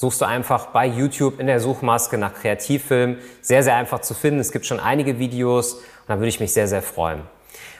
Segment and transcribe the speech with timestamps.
[0.00, 3.18] suchst du einfach bei YouTube in der Suchmaske nach Kreativfilm.
[3.42, 4.40] Sehr, sehr einfach zu finden.
[4.40, 7.20] Es gibt schon einige Videos und da würde ich mich sehr, sehr freuen.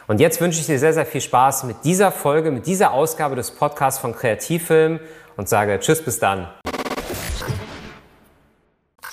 [0.06, 3.36] Und jetzt wünsche ich dir sehr, sehr viel Spaß mit dieser Folge, mit dieser Ausgabe
[3.36, 5.00] des Podcasts von Kreativfilm
[5.38, 6.48] und sage Tschüss, bis dann.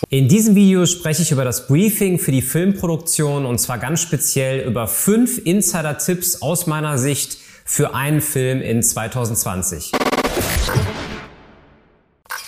[0.09, 4.67] In diesem Video spreche ich über das Briefing für die Filmproduktion und zwar ganz speziell
[4.67, 9.93] über fünf Insider-Tipps aus meiner Sicht für einen Film in 2020.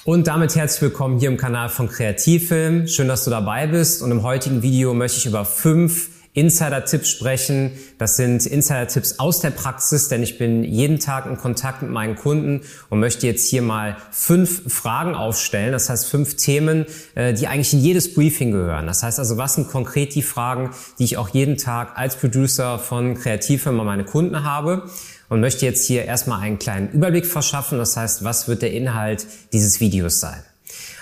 [0.09, 2.87] Und damit herzlich willkommen hier im Kanal von Kreativfilm.
[2.87, 4.01] Schön, dass du dabei bist.
[4.01, 7.71] Und im heutigen Video möchte ich über fünf Insider-Tipps sprechen.
[7.97, 12.15] Das sind Insider-Tipps aus der Praxis, denn ich bin jeden Tag in Kontakt mit meinen
[12.15, 15.71] Kunden und möchte jetzt hier mal fünf Fragen aufstellen.
[15.71, 16.85] Das heißt fünf Themen,
[17.15, 18.87] äh, die eigentlich in jedes Briefing gehören.
[18.87, 22.79] Das heißt also, was sind konkret die Fragen, die ich auch jeden Tag als Producer
[22.79, 24.89] von Kreativfilm an meine Kunden habe?
[25.29, 27.77] und möchte jetzt hier erstmal einen kleinen Überblick verschaffen.
[27.77, 30.43] Das heißt, was wird der Inhalt dieses Videos sein?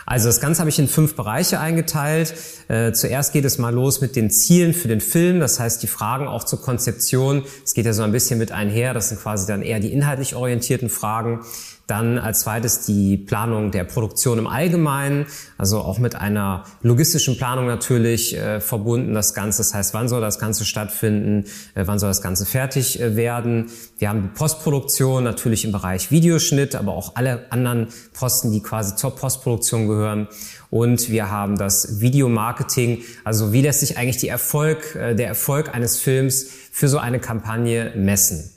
[0.08, 2.34] Also das Ganze habe ich in fünf Bereiche eingeteilt.
[2.70, 5.88] Äh, zuerst geht es mal los mit den Zielen für den Film, das heißt die
[5.88, 7.44] Fragen auch zur Konzeption.
[7.66, 10.34] Es geht ja so ein bisschen mit einher, das sind quasi dann eher die inhaltlich
[10.34, 11.42] orientierten Fragen.
[11.88, 15.26] Dann als zweites die Planung der Produktion im Allgemeinen,
[15.58, 19.60] also auch mit einer logistischen Planung natürlich äh, verbunden das Ganze.
[19.60, 23.72] Das heißt, wann soll das Ganze stattfinden, äh, wann soll das Ganze fertig äh, werden.
[24.00, 28.98] Wir haben die Postproduktion natürlich im Bereich Videoschnitt, aber auch alle anderen Posten, die quasi
[28.98, 30.28] zur Postproduktion gehören.
[30.70, 35.74] Und wir haben das Videomarketing, also wie lässt sich eigentlich die Erfolg, äh, der Erfolg
[35.74, 38.52] eines Films für so eine Kampagne messen.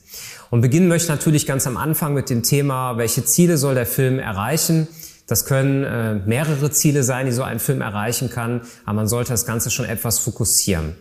[0.51, 4.19] Und beginnen möchte natürlich ganz am Anfang mit dem Thema, welche Ziele soll der Film
[4.19, 4.89] erreichen?
[5.29, 9.31] Das können äh, mehrere Ziele sein, die so ein Film erreichen kann, aber man sollte
[9.31, 10.97] das Ganze schon etwas fokussieren.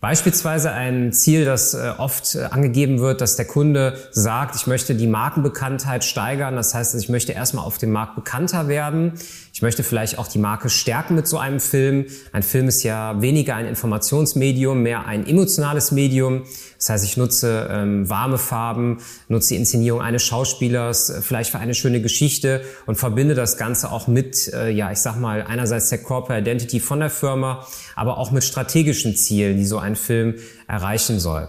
[0.00, 4.94] Beispielsweise ein Ziel, das äh, oft äh, angegeben wird, dass der Kunde sagt, ich möchte
[4.94, 6.54] die Markenbekanntheit steigern.
[6.54, 9.14] Das heißt, ich möchte erstmal auf dem Markt bekannter werden.
[9.56, 12.04] Ich möchte vielleicht auch die Marke stärken mit so einem Film.
[12.30, 16.42] Ein Film ist ja weniger ein Informationsmedium, mehr ein emotionales Medium.
[16.76, 21.58] Das heißt, ich nutze ähm, warme Farben, nutze die Inszenierung eines Schauspielers, äh, vielleicht für
[21.58, 25.88] eine schöne Geschichte und verbinde das Ganze auch mit, äh, ja, ich sag mal, einerseits
[25.88, 30.34] der Corporate Identity von der Firma, aber auch mit strategischen Zielen, die so ein Film
[30.68, 31.48] erreichen soll.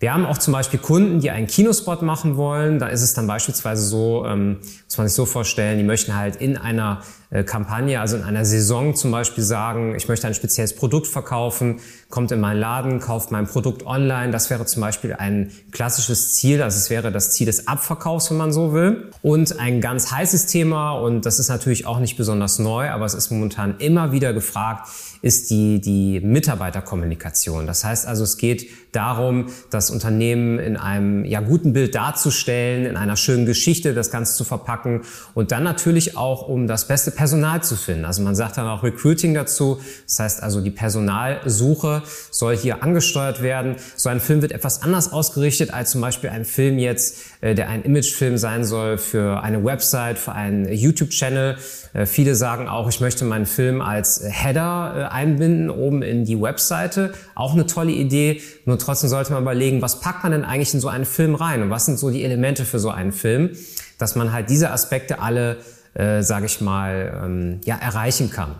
[0.00, 2.78] Wir haben auch zum Beispiel Kunden, die einen Kinospot machen wollen.
[2.78, 6.36] Da ist es dann beispielsweise so, ähm, muss man sich so vorstellen, die möchten halt
[6.36, 7.02] in einer
[7.44, 12.32] Kampagne, also in einer Saison zum Beispiel sagen, ich möchte ein spezielles Produkt verkaufen, kommt
[12.32, 14.32] in meinen Laden, kauft mein Produkt online.
[14.32, 18.38] Das wäre zum Beispiel ein klassisches Ziel, also es wäre das Ziel des Abverkaufs, wenn
[18.38, 19.10] man so will.
[19.20, 23.12] Und ein ganz heißes Thema, und das ist natürlich auch nicht besonders neu, aber es
[23.12, 24.88] ist momentan immer wieder gefragt,
[25.20, 27.66] ist die, die Mitarbeiterkommunikation.
[27.66, 32.96] Das heißt also, es geht darum, das Unternehmen in einem ja, guten Bild darzustellen, in
[32.96, 35.02] einer schönen Geschichte das Ganze zu verpacken
[35.34, 38.04] und dann natürlich auch, um das beste Personal zu finden.
[38.04, 39.80] Also man sagt dann auch Recruiting dazu.
[40.06, 43.74] Das heißt also, die Personalsuche soll hier angesteuert werden.
[43.96, 47.70] So ein Film wird etwas anders ausgerichtet als zum Beispiel ein Film jetzt, äh, der
[47.70, 51.56] ein Imagefilm sein soll für eine Website, für einen YouTube-Channel.
[51.92, 56.40] Äh, viele sagen auch, ich möchte meinen Film als Header äh, einbinden, oben in die
[56.40, 57.14] Webseite.
[57.34, 58.42] Auch eine tolle Idee.
[58.64, 61.62] Nur trotzdem sollte man überlegen, was packt man denn eigentlich in so einen Film rein
[61.62, 63.56] und was sind so die Elemente für so einen Film,
[63.98, 65.56] dass man halt diese Aspekte alle,
[65.94, 68.56] äh, sage ich mal, ähm, ja, erreichen kann.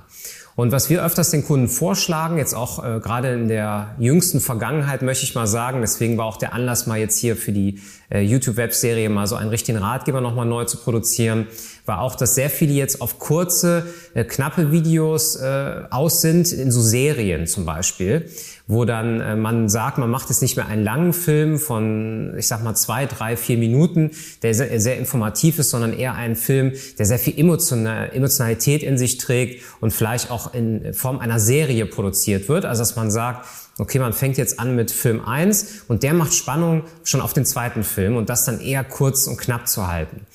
[0.59, 5.03] Und was wir öfters den Kunden vorschlagen, jetzt auch äh, gerade in der jüngsten Vergangenheit
[5.03, 7.81] möchte ich mal sagen, deswegen war auch der Anlass mal jetzt hier für die
[8.11, 11.47] äh, YouTube-Webserie mal so einen richtigen Ratgeber nochmal neu zu produzieren,
[11.89, 16.71] war auch, dass sehr viele jetzt auf kurze, äh, knappe Videos äh, aus sind, in
[16.71, 18.29] so Serien zum Beispiel,
[18.67, 22.47] wo dann äh, man sagt, man macht jetzt nicht mehr einen langen Film von, ich
[22.47, 24.11] sag mal, zwei, drei, vier Minuten,
[24.43, 28.99] der sehr, sehr informativ ist, sondern eher einen Film, der sehr viel Emotional, Emotionalität in
[28.99, 32.67] sich trägt und vielleicht auch in Form einer Serie produziert wird.
[32.67, 33.47] Also dass man sagt,
[33.79, 37.47] okay, man fängt jetzt an mit Film 1 und der macht Spannung schon auf den
[37.47, 40.27] zweiten Film und das dann eher kurz und knapp zu halten.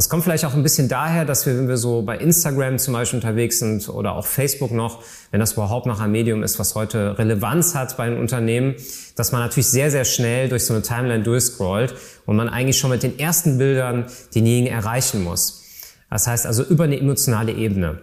[0.00, 2.94] Das kommt vielleicht auch ein bisschen daher, dass wir, wenn wir so bei Instagram zum
[2.94, 6.74] Beispiel unterwegs sind oder auch Facebook noch, wenn das überhaupt noch ein Medium ist, was
[6.74, 8.76] heute Relevanz hat bei den Unternehmen,
[9.14, 11.94] dass man natürlich sehr, sehr schnell durch so eine Timeline durchscrollt
[12.24, 15.64] und man eigentlich schon mit den ersten Bildern denjenigen erreichen muss.
[16.08, 17.98] Das heißt also über eine emotionale Ebene.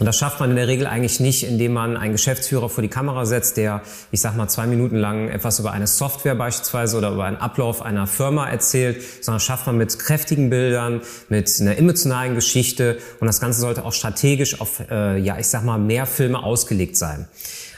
[0.00, 2.88] Und das schafft man in der Regel eigentlich nicht, indem man einen Geschäftsführer vor die
[2.88, 7.10] Kamera setzt, der, ich sag mal, zwei Minuten lang etwas über eine Software beispielsweise oder
[7.10, 12.34] über einen Ablauf einer Firma erzählt, sondern schafft man mit kräftigen Bildern, mit einer emotionalen
[12.34, 16.42] Geschichte und das Ganze sollte auch strategisch auf, äh, ja, ich sag mal, mehr Filme
[16.42, 17.28] ausgelegt sein.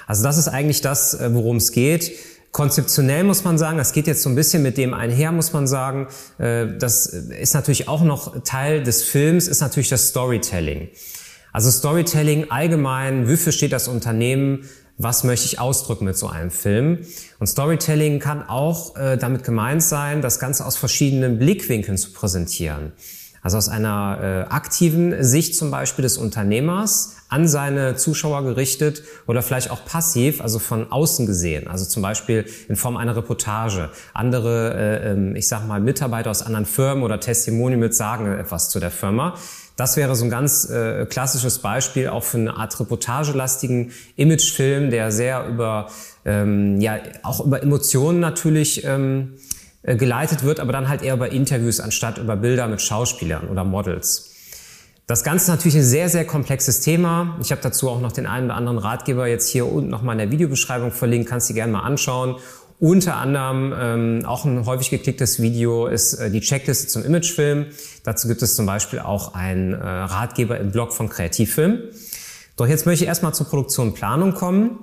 [0.07, 2.13] Also das ist eigentlich das, äh, worum es geht.
[2.53, 5.67] Konzeptionell muss man sagen, das geht jetzt so ein bisschen mit dem einher, muss man
[5.67, 6.07] sagen.
[6.39, 10.89] Äh, das ist natürlich auch noch Teil des Films, ist natürlich das Storytelling.
[11.53, 14.65] Also Storytelling allgemein, wofür steht das Unternehmen,
[14.99, 16.99] was möchte ich ausdrücken mit so einem Film.
[17.39, 22.93] Und Storytelling kann auch äh, damit gemeint sein, das Ganze aus verschiedenen Blickwinkeln zu präsentieren.
[23.43, 29.43] Also aus einer äh, aktiven Sicht zum Beispiel des Unternehmers an seine Zuschauer gerichtet oder
[29.43, 33.91] vielleicht auch passiv, also von außen gesehen, also zum Beispiel in Form einer Reportage.
[34.15, 38.79] Andere, äh, ähm, ich sag mal, Mitarbeiter aus anderen Firmen oder Testimonials sagen etwas zu
[38.79, 39.35] der Firma.
[39.77, 45.11] Das wäre so ein ganz äh, klassisches Beispiel auch für eine Art reportagelastigen Imagefilm, der
[45.13, 45.89] sehr über,
[46.25, 49.35] ähm, ja, auch über Emotionen natürlich ähm,
[49.83, 53.65] äh, geleitet wird, aber dann halt eher über Interviews anstatt über Bilder mit Schauspielern oder
[53.65, 54.33] Models.
[55.09, 57.37] Das Ganze ist natürlich ein sehr, sehr komplexes Thema.
[57.43, 60.19] Ich habe dazu auch noch den einen oder anderen Ratgeber jetzt hier unten nochmal in
[60.19, 62.37] der Videobeschreibung verlinkt, kannst du gerne mal anschauen.
[62.83, 67.67] Unter anderem ähm, auch ein häufig geklicktes Video ist äh, die Checkliste zum Imagefilm.
[68.03, 71.79] Dazu gibt es zum Beispiel auch einen äh, Ratgeber im Blog von Kreativfilm.
[72.57, 74.81] Doch jetzt möchte ich erstmal zur Produktion Planung kommen.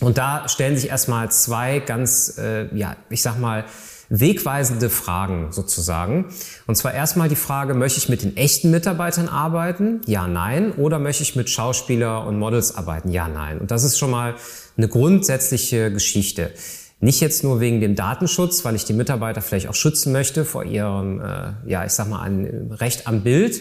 [0.00, 3.64] Und da stellen sich erstmal zwei ganz, äh, ja, ich sag mal,
[4.08, 6.26] wegweisende Fragen sozusagen.
[6.68, 10.00] Und zwar erstmal die Frage, möchte ich mit den echten Mitarbeitern arbeiten?
[10.06, 10.70] Ja, nein.
[10.74, 13.10] Oder möchte ich mit Schauspieler und Models arbeiten?
[13.10, 13.58] Ja, nein.
[13.58, 14.36] Und das ist schon mal
[14.76, 16.52] eine grundsätzliche Geschichte.
[16.98, 20.64] Nicht jetzt nur wegen dem Datenschutz, weil ich die Mitarbeiter vielleicht auch schützen möchte vor
[20.64, 23.60] ihrem, äh, ja, ich sag mal, ein Recht am Bild,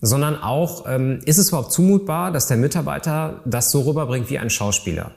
[0.00, 4.50] sondern auch, ähm, ist es überhaupt zumutbar, dass der Mitarbeiter das so rüberbringt wie ein
[4.50, 5.12] Schauspieler?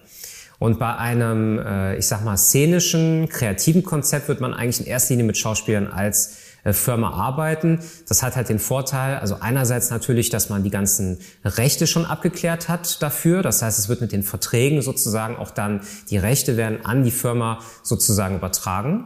[0.60, 5.14] Und bei einem, äh, ich sag mal, szenischen, kreativen Konzept wird man eigentlich in erster
[5.14, 6.38] Linie mit Schauspielern als
[6.74, 7.80] Firma arbeiten.
[8.08, 12.70] Das hat halt den Vorteil, also einerseits natürlich, dass man die ganzen Rechte schon abgeklärt
[12.70, 13.44] hat dafür.
[13.44, 17.12] Das heißt, es wird mit den Verträgen sozusagen auch dann, die Rechte werden an die
[17.12, 19.06] Firma sozusagen übertragen.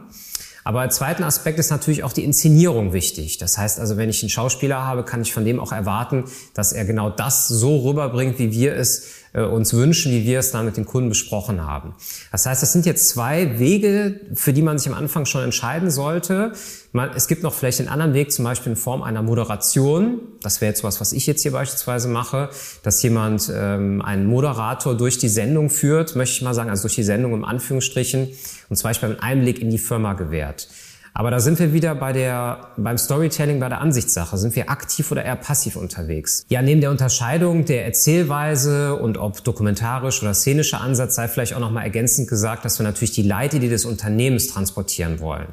[0.62, 3.38] Aber als zweiten Aspekt ist natürlich auch die Inszenierung wichtig.
[3.38, 6.24] Das heißt also, wenn ich einen Schauspieler habe, kann ich von dem auch erwarten,
[6.54, 10.50] dass er genau das so rüberbringt, wie wir es äh, uns wünschen, wie wir es
[10.50, 11.94] dann mit den Kunden besprochen haben.
[12.32, 15.90] Das heißt, das sind jetzt zwei Wege, für die man sich am Anfang schon entscheiden
[15.90, 16.52] sollte.
[16.92, 20.20] Man, es gibt noch vielleicht einen anderen Weg, zum Beispiel in Form einer Moderation.
[20.42, 22.50] Das wäre jetzt was, was ich jetzt hier beispielsweise mache,
[22.82, 26.96] dass jemand ähm, einen Moderator durch die Sendung führt, möchte ich mal sagen, also durch
[26.96, 28.28] die Sendung im Anführungsstrichen,
[28.68, 30.68] und zum Beispiel einen Einblick in die Firma gewährt.
[31.12, 34.38] Aber da sind wir wieder bei der, beim Storytelling, bei der Ansichtssache.
[34.38, 36.44] Sind wir aktiv oder eher passiv unterwegs?
[36.48, 41.60] Ja, neben der Unterscheidung der Erzählweise und ob dokumentarisch oder szenischer Ansatz sei vielleicht auch
[41.60, 45.48] nochmal ergänzend gesagt, dass wir natürlich die Leitidee des Unternehmens transportieren wollen.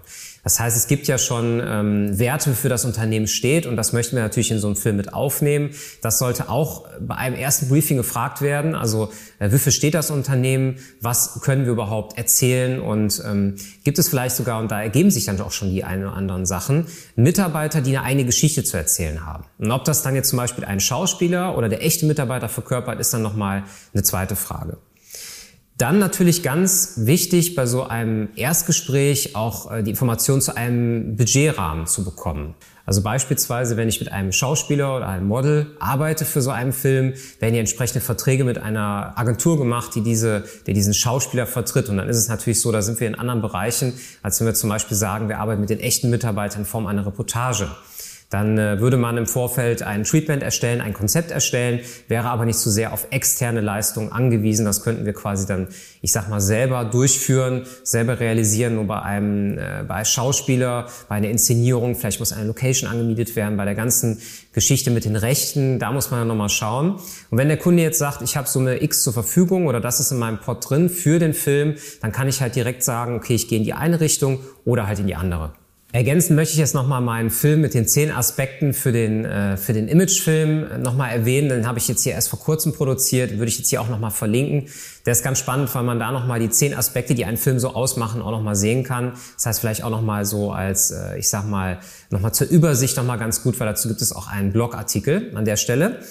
[0.47, 4.15] Das heißt, es gibt ja schon ähm, Werte, für das Unternehmen steht und das möchten
[4.15, 5.71] wir natürlich in so einem Film mit aufnehmen.
[6.01, 8.73] Das sollte auch bei einem ersten Briefing gefragt werden.
[8.73, 10.77] Also äh, wofür steht das Unternehmen?
[11.01, 12.79] Was können wir überhaupt erzählen?
[12.79, 16.01] Und ähm, gibt es vielleicht sogar, und da ergeben sich dann auch schon die ein
[16.01, 16.85] oder anderen Sachen,
[17.17, 19.43] Mitarbeiter, die eine eigene Geschichte zu erzählen haben.
[19.57, 23.13] Und ob das dann jetzt zum Beispiel ein Schauspieler oder der echte Mitarbeiter verkörpert, ist
[23.13, 23.63] dann nochmal
[23.93, 24.77] eine zweite Frage.
[25.77, 31.85] Dann natürlich ganz wichtig bei so einem Erstgespräch auch äh, die Information zu einem Budgetrahmen
[31.85, 32.55] zu bekommen.
[32.87, 37.13] Also beispielsweise, wenn ich mit einem Schauspieler oder einem Model arbeite für so einen Film,
[37.39, 41.89] werden ja entsprechende Verträge mit einer Agentur gemacht, die diese, der diesen Schauspieler vertritt.
[41.89, 43.93] Und dann ist es natürlich so, da sind wir in anderen Bereichen,
[44.23, 47.05] als wenn wir zum Beispiel sagen, wir arbeiten mit den echten Mitarbeitern in Form einer
[47.05, 47.67] Reportage.
[48.29, 51.79] Dann äh, würde man im Vorfeld ein Treatment erstellen, ein Konzept erstellen,
[52.09, 54.65] wäre aber nicht so sehr auf externe Leistungen angewiesen.
[54.65, 55.69] Das könnten wir quasi dann,
[56.01, 58.75] ich sag mal, selber durchführen, selber realisieren.
[58.75, 63.55] Nur bei einem, äh, bei Schauspieler, bei einer Inszenierung, vielleicht muss eine Location angemietet werden,
[63.55, 66.95] bei der ganzen Geschichte mit den Rechten, da muss man dann nochmal schauen.
[67.29, 70.01] Und wenn der Kunde jetzt sagt, ich habe so eine X zur Verfügung oder das
[70.01, 73.35] ist in meinem Pod drin für den Film, dann kann ich halt direkt sagen, okay,
[73.35, 75.53] ich gehe in die eine Richtung oder halt in die andere.
[75.93, 79.71] Ergänzen möchte ich jetzt nochmal meinen Film mit den zehn Aspekten für den, äh, für
[79.71, 81.47] den Imagefilm nochmal erwähnen.
[81.47, 84.11] Den habe ich jetzt hier erst vor kurzem produziert, würde ich jetzt hier auch nochmal
[84.11, 84.67] verlinken.
[85.05, 87.73] Der ist ganz spannend, weil man da nochmal die zehn Aspekte, die einen Film so
[87.73, 89.13] ausmachen, auch nochmal sehen kann.
[89.35, 91.79] Das heißt vielleicht auch nochmal so als, äh, ich sag mal,
[92.09, 95.55] nochmal zur Übersicht nochmal ganz gut, weil dazu gibt es auch einen Blogartikel an der
[95.55, 96.01] Stelle.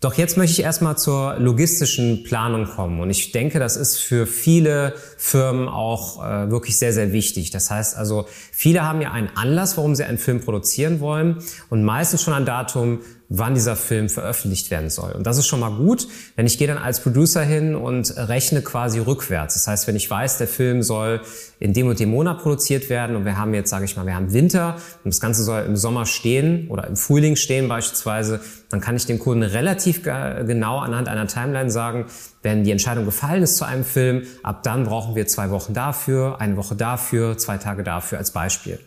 [0.00, 3.00] Doch jetzt möchte ich erstmal zur logistischen Planung kommen.
[3.00, 7.50] Und ich denke, das ist für viele Firmen auch äh, wirklich sehr, sehr wichtig.
[7.50, 11.84] Das heißt also, viele haben ja einen Anlass, warum sie einen Film produzieren wollen und
[11.84, 13.00] meistens schon ein Datum,
[13.32, 15.12] wann dieser Film veröffentlicht werden soll.
[15.12, 18.60] Und das ist schon mal gut, denn ich gehe dann als Producer hin und rechne
[18.60, 19.54] quasi rückwärts.
[19.54, 21.20] Das heißt, wenn ich weiß, der Film soll
[21.60, 24.16] in dem und dem Monat produziert werden und wir haben jetzt, sage ich mal, wir
[24.16, 28.80] haben Winter und das Ganze soll im Sommer stehen oder im Frühling stehen beispielsweise, dann
[28.80, 32.06] kann ich dem Kunden relativ genau anhand einer Timeline sagen,
[32.42, 36.40] wenn die Entscheidung gefallen ist zu einem Film, ab dann brauchen wir zwei Wochen dafür,
[36.40, 38.80] eine Woche dafür, zwei Tage dafür als Beispiel.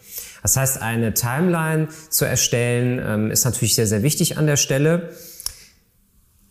[0.44, 5.10] Das heißt, eine Timeline zu erstellen ähm, ist natürlich sehr, sehr wichtig an der Stelle.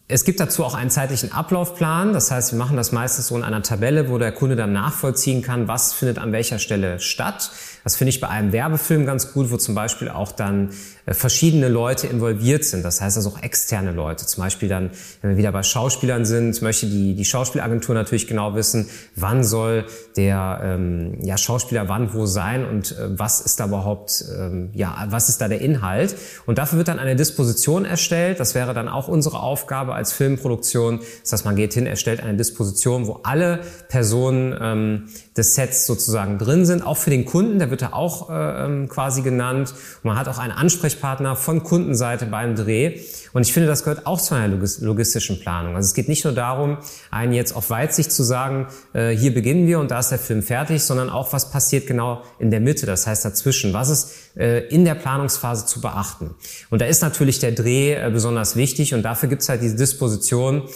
[0.09, 2.13] Es gibt dazu auch einen zeitlichen Ablaufplan.
[2.13, 5.41] Das heißt, wir machen das meistens so in einer Tabelle, wo der Kunde dann nachvollziehen
[5.41, 7.51] kann, was findet an welcher Stelle statt.
[7.85, 10.71] Das finde ich bei einem Werbefilm ganz gut, wo zum Beispiel auch dann
[11.07, 12.85] verschiedene Leute involviert sind.
[12.85, 14.27] Das heißt also auch externe Leute.
[14.27, 14.91] Zum Beispiel dann,
[15.21, 19.87] wenn wir wieder bei Schauspielern sind, möchte die, die Schauspielagentur natürlich genau wissen, wann soll
[20.17, 25.07] der ähm, ja, Schauspieler wann wo sein und äh, was ist da überhaupt, ähm, ja,
[25.09, 26.15] was ist da der Inhalt.
[26.47, 28.41] Und dafür wird dann eine Disposition erstellt.
[28.41, 31.01] Das wäre dann auch unsere Aufgabe als Filmproduktion.
[31.23, 36.39] Das heißt, man geht hin, erstellt eine Disposition, wo alle Personen ähm, des Sets sozusagen
[36.39, 36.87] drin sind.
[36.87, 39.73] Auch für den Kunden, der wird da auch äh, ähm, quasi genannt.
[40.03, 43.01] Und man hat auch einen Ansprechpartner von Kundenseite beim Dreh.
[43.33, 45.75] Und ich finde, das gehört auch zu einer logistischen Planung.
[45.75, 46.79] Also es geht nicht nur darum,
[47.11, 50.43] einen jetzt auf Weitsicht zu sagen, äh, hier beginnen wir und da ist der Film
[50.43, 53.73] fertig, sondern auch, was passiert genau in der Mitte, das heißt dazwischen.
[53.73, 56.35] Was ist äh, in der Planungsphase zu beachten?
[56.71, 59.77] Und da ist natürlich der Dreh äh, besonders wichtig und dafür gibt es halt diese
[59.77, 60.69] Disposition,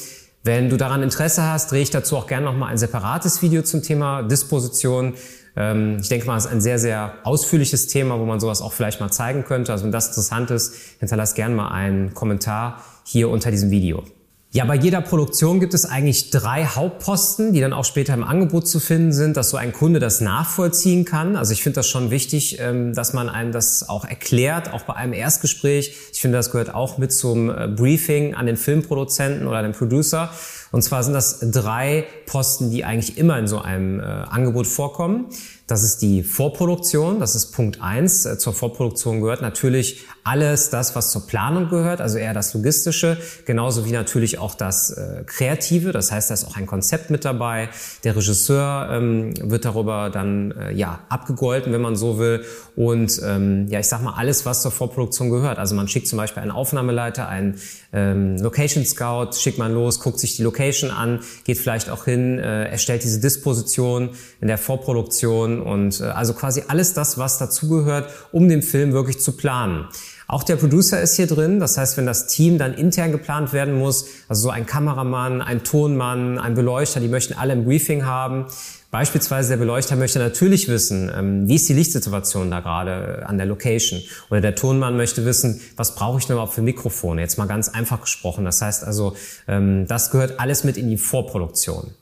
[0.46, 3.82] wenn du daran Interesse hast, drehe ich dazu auch gerne nochmal ein separates Video zum
[3.82, 5.14] Thema Disposition.
[5.56, 8.72] Ähm, ich denke mal, es ist ein sehr, sehr ausführliches Thema, wo man sowas auch
[8.72, 9.72] vielleicht mal zeigen könnte.
[9.72, 14.04] Also wenn das interessant ist, hinterlass gerne mal einen Kommentar hier unter diesem Video.
[14.52, 18.66] Ja, bei jeder Produktion gibt es eigentlich drei Hauptposten, die dann auch später im Angebot
[18.66, 21.36] zu finden sind, dass so ein Kunde das nachvollziehen kann.
[21.36, 24.94] Also ich finde das schon wichtig, ähm, dass man einem das auch erklärt, auch bei
[24.94, 25.94] einem Erstgespräch.
[26.10, 30.30] Ich finde, das gehört auch mit zum äh, Briefing an den Filmproduzenten oder den Producer.
[30.76, 35.25] Und zwar sind das drei Posten, die eigentlich immer in so einem äh, Angebot vorkommen.
[35.66, 38.25] Das ist die Vorproduktion, das ist Punkt eins.
[38.25, 43.16] Äh, zur Vorproduktion gehört natürlich alles das, was zur Planung gehört, also eher das Logistische,
[43.46, 45.90] genauso wie natürlich auch das äh, Kreative.
[45.90, 47.68] Das heißt, da ist auch ein Konzept mit dabei.
[48.04, 52.44] Der Regisseur ähm, wird darüber dann äh, ja abgegolten, wenn man so will.
[52.76, 55.58] Und ähm, ja, ich sag mal alles, was zur Vorproduktion gehört.
[55.58, 57.58] Also man schickt zum Beispiel einen Aufnahmeleiter, einen
[57.92, 62.38] ähm, Location Scout, schickt man los, guckt sich die Location an, geht vielleicht auch hin,
[62.38, 68.10] äh, erstellt diese Disposition in der Vorproduktion und äh, also quasi alles das, was dazugehört,
[68.32, 69.86] um den Film wirklich zu planen.
[70.28, 71.60] Auch der Producer ist hier drin.
[71.60, 75.62] Das heißt, wenn das Team dann intern geplant werden muss, also so ein Kameramann, ein
[75.62, 78.46] Tonmann, ein Beleuchter, die möchten alle ein Briefing haben.
[78.90, 83.36] Beispielsweise der Beleuchter möchte natürlich wissen, ähm, wie ist die Lichtsituation da gerade äh, an
[83.36, 84.00] der Location.
[84.30, 87.20] Oder der Tonmann möchte wissen, was brauche ich denn überhaupt für Mikrofone.
[87.20, 88.44] Jetzt mal ganz einfach gesprochen.
[88.44, 89.14] Das heißt also,
[89.46, 91.94] ähm, das gehört alles mit in die Vorproduktion.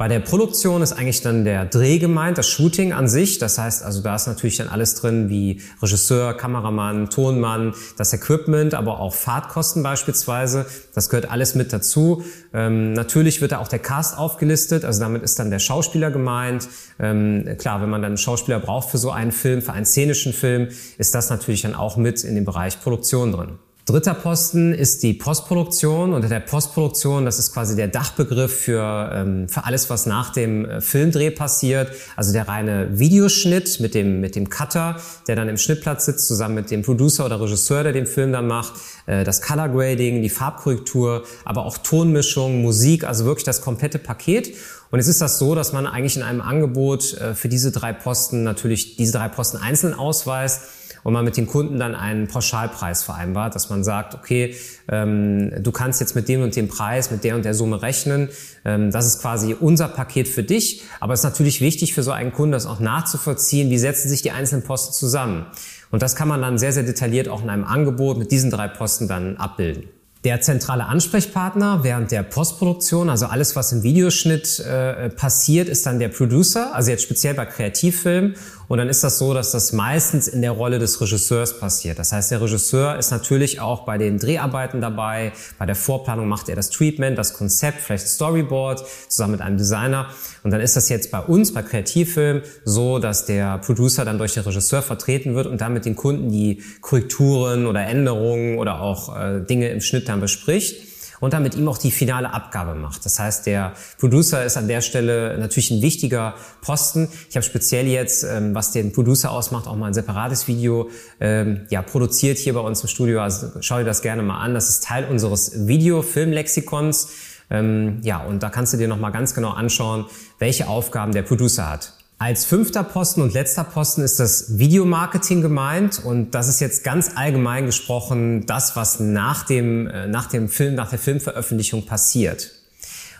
[0.00, 3.36] Bei der Produktion ist eigentlich dann der Dreh gemeint, das Shooting an sich.
[3.36, 8.72] Das heißt, also da ist natürlich dann alles drin wie Regisseur, Kameramann, Tonmann, das Equipment,
[8.72, 10.64] aber auch Fahrtkosten beispielsweise.
[10.94, 12.24] Das gehört alles mit dazu.
[12.54, 14.86] Ähm, natürlich wird da auch der Cast aufgelistet.
[14.86, 16.66] Also damit ist dann der Schauspieler gemeint.
[16.98, 20.32] Ähm, klar, wenn man dann einen Schauspieler braucht für so einen Film, für einen szenischen
[20.32, 23.58] Film, ist das natürlich dann auch mit in dem Bereich Produktion drin.
[23.90, 26.12] Dritter Posten ist die Postproduktion.
[26.12, 30.64] Unter der Postproduktion, das ist quasi der Dachbegriff für, ähm, für alles, was nach dem
[30.64, 31.90] äh, Filmdreh passiert.
[32.14, 36.54] Also der reine Videoschnitt mit dem, mit dem Cutter, der dann im Schnittplatz sitzt, zusammen
[36.54, 38.74] mit dem Producer oder Regisseur, der den Film dann macht.
[39.06, 44.54] Äh, das Color Grading, die Farbkorrektur, aber auch Tonmischung, Musik, also wirklich das komplette Paket.
[44.92, 47.92] Und jetzt ist das so, dass man eigentlich in einem Angebot äh, für diese drei
[47.92, 50.62] Posten natürlich diese drei Posten einzeln ausweist
[51.02, 54.54] und man mit den Kunden dann einen Pauschalpreis vereinbart, dass man sagt, okay,
[54.88, 58.28] ähm, du kannst jetzt mit dem und dem Preis, mit der und der Summe rechnen.
[58.64, 60.82] Ähm, das ist quasi unser Paket für dich.
[61.00, 64.22] Aber es ist natürlich wichtig für so einen Kunden, das auch nachzuvollziehen, wie setzen sich
[64.22, 65.46] die einzelnen Posten zusammen.
[65.90, 68.68] Und das kann man dann sehr, sehr detailliert auch in einem Angebot mit diesen drei
[68.68, 69.88] Posten dann abbilden.
[70.22, 75.98] Der zentrale Ansprechpartner während der Postproduktion, also alles, was im Videoschnitt äh, passiert, ist dann
[75.98, 78.34] der Producer, also jetzt speziell bei Kreativfilmen.
[78.70, 81.98] Und dann ist das so, dass das meistens in der Rolle des Regisseurs passiert.
[81.98, 85.32] Das heißt, der Regisseur ist natürlich auch bei den Dreharbeiten dabei.
[85.58, 90.06] Bei der Vorplanung macht er das Treatment, das Konzept, vielleicht Storyboard zusammen mit einem Designer.
[90.44, 94.34] Und dann ist das jetzt bei uns, bei Kreativfilm, so, dass der Producer dann durch
[94.34, 99.18] den Regisseur vertreten wird und dann mit den Kunden die Korrekturen oder Änderungen oder auch
[99.18, 100.89] äh, Dinge im Schnitt dann bespricht
[101.20, 103.04] und dann mit ihm auch die finale Abgabe macht.
[103.04, 107.08] Das heißt, der Producer ist an der Stelle natürlich ein wichtiger Posten.
[107.28, 111.66] Ich habe speziell jetzt, ähm, was den Producer ausmacht, auch mal ein separates Video ähm,
[111.70, 113.20] ja, produziert hier bei uns im Studio.
[113.20, 114.54] Also schau dir das gerne mal an.
[114.54, 117.10] Das ist Teil unseres Video-Film-Lexikons.
[117.50, 120.06] Ähm, ja, und da kannst du dir nochmal ganz genau anschauen,
[120.38, 121.99] welche Aufgaben der Producer hat.
[122.22, 127.12] Als fünfter Posten und letzter Posten ist das Videomarketing gemeint und das ist jetzt ganz
[127.14, 132.50] allgemein gesprochen das, was nach dem, äh, nach dem Film, nach der Filmveröffentlichung passiert.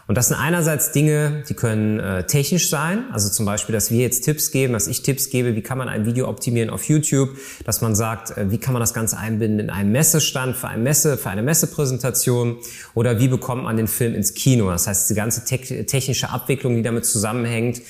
[0.06, 4.00] Und das sind einerseits Dinge, die können äh, technisch sein, also zum Beispiel, dass wir
[4.00, 7.30] jetzt Tipps geben, dass ich Tipps gebe, wie kann man ein Video optimieren auf YouTube,
[7.64, 10.82] dass man sagt, äh, wie kann man das Ganze einbinden in einen Messestand für eine
[10.82, 12.58] Messe, für eine Messepräsentation
[12.92, 14.68] oder wie bekommt man den Film ins Kino.
[14.68, 17.80] Das heißt, die ganze te technische Abwicklung, die damit zusammenhängt,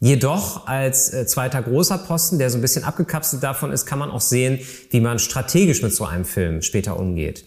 [0.00, 4.10] Jedoch als äh, zweiter großer Posten, der so ein bisschen abgekapselt davon ist, kann man
[4.10, 7.44] auch sehen, wie man strategisch mit so einem Film später umgeht.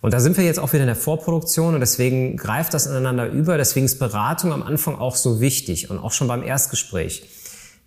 [0.00, 3.28] Und da sind wir jetzt auch wieder in der Vorproduktion und deswegen greift das ineinander
[3.28, 3.58] über.
[3.58, 7.22] Deswegen ist Beratung am Anfang auch so wichtig und auch schon beim Erstgespräch.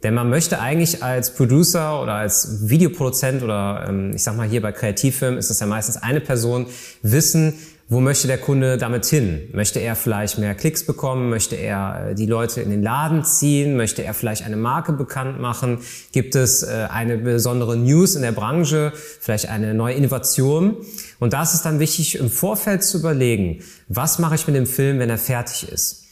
[0.03, 4.61] Denn man möchte eigentlich als Producer oder als Videoproduzent oder ähm, ich sag mal hier
[4.61, 6.67] bei Kreativfilmen ist es ja meistens eine Person
[7.01, 7.53] wissen,
[7.93, 9.49] wo möchte der Kunde damit hin?
[9.53, 11.29] Möchte er vielleicht mehr Klicks bekommen?
[11.29, 13.77] Möchte er äh, die Leute in den Laden ziehen?
[13.77, 15.77] Möchte er vielleicht eine Marke bekannt machen?
[16.11, 18.93] Gibt es äh, eine besondere News in der Branche?
[18.95, 20.77] Vielleicht eine neue Innovation?
[21.19, 24.65] Und da ist es dann wichtig, im Vorfeld zu überlegen, was mache ich mit dem
[24.65, 26.05] Film, wenn er fertig ist?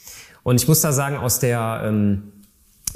[0.44, 2.32] Und ich muss da sagen, aus der ähm,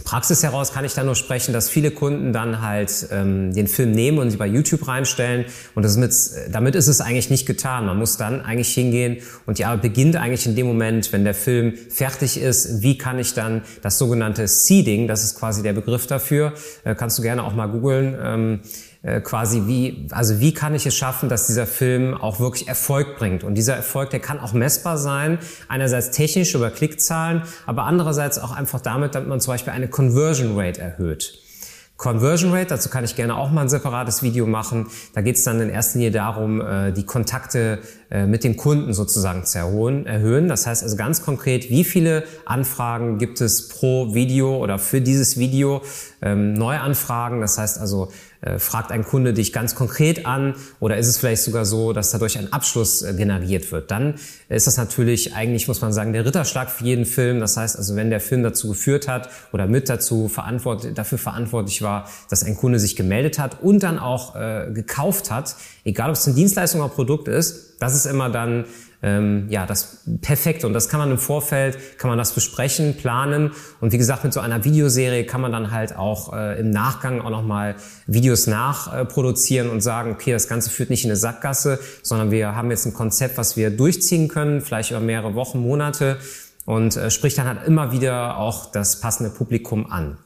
[0.05, 3.93] Praxis heraus kann ich da nur sprechen, dass viele Kunden dann halt ähm, den Film
[3.93, 6.15] nehmen und sie bei YouTube reinstellen und das mit,
[6.51, 7.87] damit ist es eigentlich nicht getan.
[7.87, 11.35] Man muss dann eigentlich hingehen und die Arbeit beginnt eigentlich in dem Moment, wenn der
[11.35, 12.83] Film fertig ist.
[12.83, 16.53] Wie kann ich dann das sogenannte Seeding, das ist quasi der Begriff dafür,
[16.85, 18.61] äh, kannst du gerne auch mal googeln, ähm,
[19.07, 23.17] äh, quasi wie, also wie kann ich es schaffen, dass dieser Film auch wirklich Erfolg
[23.17, 23.45] bringt?
[23.45, 25.39] Und dieser Erfolg, der kann auch messbar sein,
[25.69, 30.59] einerseits technisch über Klickzahlen, aber andererseits auch einfach damit, damit man zum Beispiel eine Conversion
[30.59, 31.41] Rate erhöht.
[31.97, 34.89] Conversion Rate, dazu kann ich gerne auch mal ein separates Video machen.
[35.15, 37.79] Da geht es dann in erster Linie darum, äh, die Kontakte
[38.11, 40.49] äh, mit dem Kunden sozusagen zu erhöhen.
[40.49, 45.39] Das heißt also ganz konkret, wie viele Anfragen gibt es pro Video oder für dieses
[45.39, 45.81] Video?
[46.21, 48.11] Ähm, Neuanfragen, das heißt also,
[48.59, 52.39] fragt ein Kunde dich ganz konkret an oder ist es vielleicht sogar so, dass dadurch
[52.39, 53.91] ein Abschluss generiert wird?
[53.91, 54.15] Dann
[54.49, 57.41] ist das natürlich eigentlich, muss man sagen, der Ritterschlag für jeden Film.
[57.41, 61.83] Das heißt also, wenn der Film dazu geführt hat oder mit dazu verantwortlich, dafür verantwortlich
[61.83, 66.17] war, dass ein Kunde sich gemeldet hat und dann auch äh, gekauft hat, egal ob
[66.17, 68.65] es eine Dienstleistung oder Produkt ist, das ist immer dann
[69.03, 73.53] ähm, ja das Perfekte und das kann man im Vorfeld kann man das besprechen, planen
[73.81, 77.21] und wie gesagt mit so einer Videoserie kann man dann halt auch äh, im Nachgang
[77.21, 81.17] auch noch mal Videos nachproduzieren äh, und sagen, okay, das Ganze führt nicht in eine
[81.17, 85.61] Sackgasse, sondern wir haben jetzt ein Konzept, was wir durchziehen können, vielleicht über mehrere Wochen,
[85.61, 86.19] Monate
[86.65, 90.19] und äh, spricht dann halt immer wieder auch das passende Publikum an.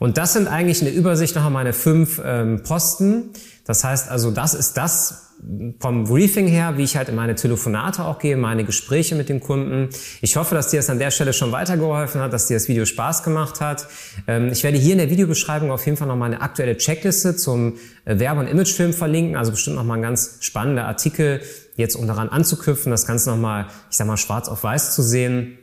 [0.00, 3.30] Und das sind eigentlich eine Übersicht noch meine fünf ähm, Posten.
[3.66, 5.29] Das heißt also, das ist das,
[5.78, 9.40] vom Briefing her, wie ich halt in meine Telefonate auch gehe, meine Gespräche mit dem
[9.40, 9.88] Kunden.
[10.20, 12.84] Ich hoffe, dass dir das an der Stelle schon weitergeholfen hat, dass dir das Video
[12.84, 13.86] Spaß gemacht hat.
[14.26, 17.36] Ähm, ich werde hier in der Videobeschreibung auf jeden Fall noch mal eine aktuelle Checkliste
[17.36, 17.74] zum
[18.04, 19.36] äh, Werbe- und Imagefilm verlinken.
[19.36, 21.40] Also bestimmt noch mal ein ganz spannender Artikel,
[21.76, 25.02] jetzt um daran anzuknüpfen, das Ganze noch mal, ich sag mal, schwarz auf weiß zu
[25.02, 25.58] sehen.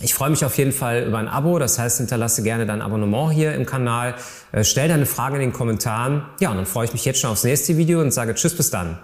[0.00, 3.32] Ich freue mich auf jeden Fall über ein Abo, das heißt, hinterlasse gerne dein Abonnement
[3.32, 4.14] hier im Kanal,
[4.52, 6.22] äh, stell deine Frage in den Kommentaren.
[6.40, 8.70] Ja, und dann freue ich mich jetzt schon aufs nächste Video und sage Tschüss, bis
[8.70, 8.98] dann.